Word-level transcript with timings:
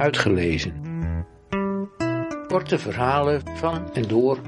Uitgelezen. 0.00 0.82
Korte 2.46 2.78
verhalen 2.78 3.56
van 3.56 3.94
en 3.94 4.08
door 4.08 4.40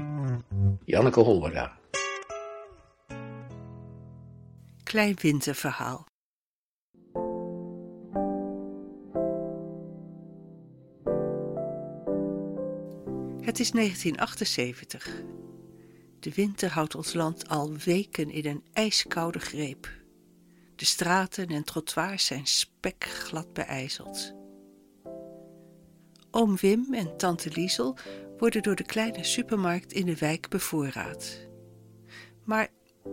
Janneke 0.85 1.19
Hollera. 1.19 1.77
Klein 4.83 5.15
winterverhaal. 5.21 6.05
Het 13.41 13.59
is 13.59 13.71
1978. 13.71 15.21
De 16.19 16.31
winter 16.35 16.69
houdt 16.69 16.95
ons 16.95 17.13
land 17.13 17.49
al 17.49 17.71
weken 17.85 18.31
in 18.31 18.45
een 18.45 18.63
ijskoude 18.73 19.39
greep. 19.39 19.89
De 20.75 20.85
straten 20.85 21.47
en 21.47 21.63
trottoirs 21.63 22.25
zijn 22.25 22.45
spekglad 22.45 23.53
beijzeld. 23.53 24.42
Oom 26.35 26.55
Wim 26.55 26.93
en 26.93 27.17
tante 27.17 27.49
Liesel 27.53 27.97
worden 28.37 28.61
door 28.63 28.75
de 28.75 28.83
kleine 28.83 29.23
supermarkt 29.23 29.93
in 29.93 30.05
de 30.05 30.17
wijk 30.17 30.49
bevoorraad. 30.49 31.47
Maar 32.43 32.67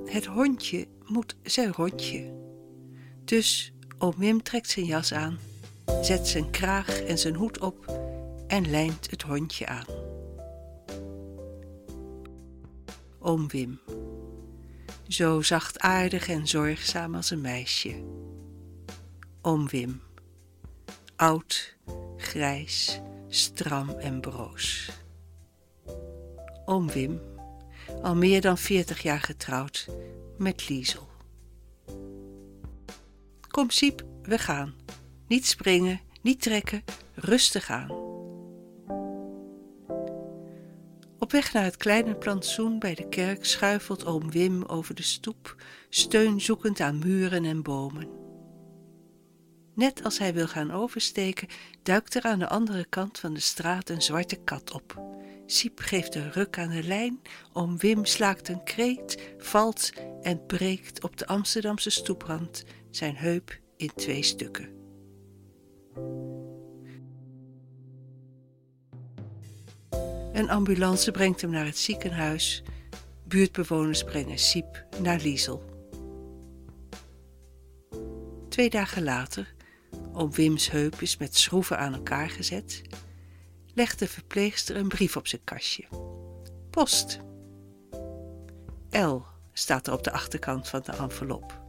het 0.05 0.27
hondje 0.27 0.87
moet 1.07 1.37
zijn 1.43 1.73
rondje. 1.73 2.35
Dus 3.25 3.73
oom 3.99 4.15
Wim 4.17 4.43
trekt 4.43 4.71
zijn 4.71 4.87
jas 4.87 5.13
aan, 5.13 5.39
zet 6.03 6.29
zijn 6.29 6.51
kraag 6.51 7.01
en 7.01 7.19
zijn 7.19 7.35
hoed 7.35 7.59
op 7.59 7.87
en 8.47 8.71
lijnt 8.71 9.11
het 9.11 9.23
hondje 9.23 9.67
aan. 9.67 9.87
Oom 13.19 13.49
Wim, 13.49 13.81
zo 15.09 15.43
zachtaardig 15.43 16.29
en 16.29 16.47
zorgzaam 16.47 17.15
als 17.15 17.31
een 17.31 17.41
meisje. 17.41 18.05
Oom 19.43 19.69
Wim, 19.69 20.01
oud, 21.17 21.77
grijs, 22.17 23.01
stram 23.31 23.89
en 23.89 24.21
broos. 24.21 24.91
Oom 26.65 26.91
Wim, 26.91 27.21
al 28.03 28.15
meer 28.17 28.41
dan 28.41 28.59
veertig 28.59 29.03
jaar 29.03 29.21
getrouwd 29.21 29.89
met 30.39 30.69
Liesel. 30.69 31.09
Kom 33.49 33.71
Siep, 33.71 34.05
we 34.23 34.39
gaan. 34.39 34.75
Niet 35.27 35.47
springen, 35.47 36.01
niet 36.23 36.43
trekken, 36.43 36.85
rustig 37.15 37.71
aan. 37.71 37.91
Op 41.19 41.33
weg 41.33 41.53
naar 41.53 41.65
het 41.65 41.77
kleine 41.77 42.15
plantsoen 42.15 42.79
bij 42.79 42.95
de 42.95 43.09
kerk 43.09 43.45
schuifelt 43.45 44.07
oom 44.07 44.31
Wim 44.31 44.65
over 44.65 44.95
de 44.95 45.03
stoep, 45.03 45.63
steun 45.89 46.41
zoekend 46.41 46.81
aan 46.81 46.99
muren 46.99 47.45
en 47.45 47.63
bomen. 47.63 48.30
Net 49.81 50.05
als 50.05 50.19
hij 50.19 50.35
wil 50.35 50.49
gaan 50.49 50.71
oversteken, 50.71 51.49
duikt 51.83 52.15
er 52.15 52.23
aan 52.23 52.39
de 52.39 52.49
andere 52.49 52.85
kant 52.85 53.19
van 53.19 53.35
de 53.35 53.41
straat 53.41 53.89
een 53.89 54.03
zwarte 54.03 54.37
kat 54.37 54.73
op. 54.73 55.03
Siep 55.47 55.79
geeft 55.79 56.15
een 56.15 56.33
ruk 56.33 56.59
aan 56.59 56.71
de 56.71 56.83
lijn, 56.83 57.21
oom 57.53 57.79
Wim 57.79 58.05
slaakt 58.05 58.49
een 58.49 58.63
kreet, 58.65 59.35
valt 59.39 59.93
en 60.23 60.47
breekt 60.47 61.03
op 61.03 61.17
de 61.17 61.27
Amsterdamse 61.27 61.91
stoeprand 61.91 62.65
zijn 62.91 63.17
heup 63.17 63.59
in 63.77 63.91
twee 63.95 64.23
stukken. 64.23 64.69
Een 70.33 70.51
ambulance 70.51 71.11
brengt 71.11 71.41
hem 71.41 71.51
naar 71.51 71.67
het 71.67 71.79
ziekenhuis. 71.79 72.63
Buurtbewoners 73.25 74.05
brengen 74.05 74.39
Siep 74.39 74.85
naar 75.03 75.21
Liesel. 75.21 75.63
Twee 78.49 78.71
dagen 78.71 79.03
later, 79.03 79.59
oom 80.13 80.33
Wims 80.33 80.71
heup 80.71 81.01
is 81.01 81.17
met 81.17 81.37
schroeven 81.37 81.79
aan 81.79 81.95
elkaar 81.95 82.31
gezet, 82.31 82.83
legt 83.75 83.99
de 83.99 84.07
verpleegster 84.07 84.77
een 84.77 84.89
brief 84.89 85.17
op 85.17 85.27
zijn 85.27 85.45
kastje. 85.45 85.85
Post. 86.71 87.21
L 88.91 89.17
staat 89.53 89.87
er 89.87 89.93
op 89.93 90.05
de 90.05 90.11
achterkant 90.11 90.69
van 90.69 90.83
de 90.85 90.93
envelop. 90.93 91.61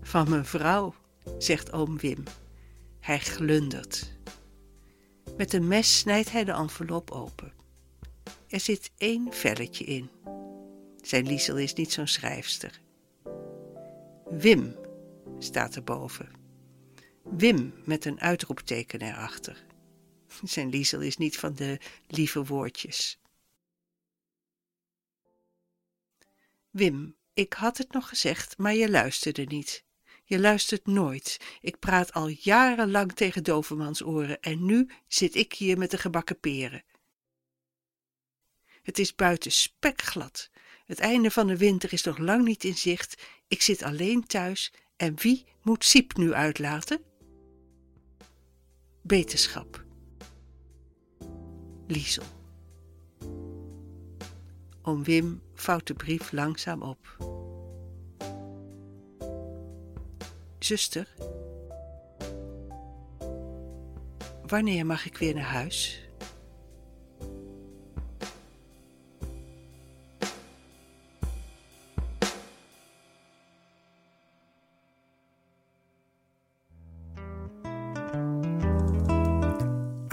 Van 0.00 0.30
mijn 0.30 0.44
vrouw, 0.44 0.94
zegt 1.38 1.72
oom 1.72 1.98
Wim. 1.98 2.24
Hij 3.00 3.18
glundert. 3.18 4.12
Met 5.36 5.52
een 5.52 5.68
mes 5.68 5.98
snijdt 5.98 6.32
hij 6.32 6.44
de 6.44 6.52
envelop 6.52 7.10
open. 7.10 7.52
Er 8.48 8.60
zit 8.60 8.90
één 8.96 9.32
velletje 9.32 9.84
in. 9.84 10.10
Zijn 11.02 11.26
Liesel 11.26 11.56
is 11.56 11.74
niet 11.74 11.92
zo'n 11.92 12.06
schrijfster. 12.06 12.80
Wim 14.30 14.76
staat 15.38 15.76
erboven. 15.76 16.43
Wim 17.24 17.74
met 17.84 18.04
een 18.04 18.20
uitroepteken 18.20 19.00
erachter. 19.00 19.64
Zijn 20.42 20.68
Liesel 20.68 21.00
is 21.00 21.16
niet 21.16 21.38
van 21.38 21.54
de 21.54 21.78
lieve 22.06 22.44
woordjes. 22.44 23.18
Wim, 26.70 27.16
ik 27.34 27.52
had 27.52 27.78
het 27.78 27.92
nog 27.92 28.08
gezegd, 28.08 28.58
maar 28.58 28.74
je 28.74 28.90
luisterde 28.90 29.44
niet. 29.44 29.84
Je 30.24 30.40
luistert 30.40 30.86
nooit. 30.86 31.40
Ik 31.60 31.78
praat 31.78 32.12
al 32.12 32.28
jarenlang 32.28 33.12
tegen 33.12 33.44
dovermans 33.44 34.02
oren 34.02 34.40
en 34.40 34.64
nu 34.64 34.90
zit 35.06 35.34
ik 35.34 35.52
hier 35.52 35.78
met 35.78 35.90
de 35.90 35.98
gebakken 35.98 36.40
peren. 36.40 36.84
Het 38.82 38.98
is 38.98 39.14
buiten 39.14 39.52
spekglad. 39.52 40.50
Het 40.84 40.98
einde 40.98 41.30
van 41.30 41.46
de 41.46 41.56
winter 41.56 41.92
is 41.92 42.02
nog 42.02 42.18
lang 42.18 42.44
niet 42.44 42.64
in 42.64 42.76
zicht. 42.76 43.22
Ik 43.48 43.62
zit 43.62 43.82
alleen 43.82 44.26
thuis 44.26 44.72
en 44.96 45.14
wie 45.20 45.44
moet 45.62 45.84
Siep 45.84 46.16
nu 46.16 46.32
uitlaten? 46.32 47.13
Beterschap. 49.06 49.84
Liesel. 51.86 52.24
Oom 54.82 55.04
Wim 55.04 55.42
vouwt 55.54 55.86
de 55.86 55.94
brief 55.94 56.32
langzaam 56.32 56.82
op. 56.82 57.16
Zuster, 60.58 61.14
wanneer 64.46 64.86
mag 64.86 65.06
ik 65.06 65.16
weer 65.16 65.34
naar 65.34 65.42
huis? 65.42 66.03